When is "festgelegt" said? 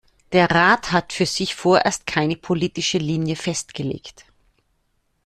3.35-4.25